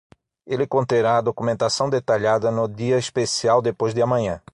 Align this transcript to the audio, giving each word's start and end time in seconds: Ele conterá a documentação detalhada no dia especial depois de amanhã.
Ele 0.47 0.65
conterá 0.65 1.19
a 1.19 1.21
documentação 1.21 1.87
detalhada 1.87 2.49
no 2.49 2.67
dia 2.67 2.97
especial 2.97 3.61
depois 3.61 3.93
de 3.93 4.01
amanhã. 4.01 4.41